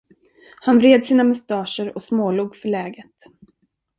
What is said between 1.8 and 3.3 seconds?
och smålog förläget.